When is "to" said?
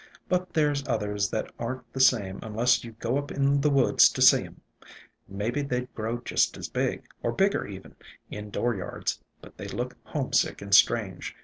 4.13-4.19